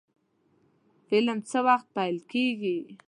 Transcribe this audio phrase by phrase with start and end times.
[1.07, 2.77] فلم څه وخت پیل کیږي؟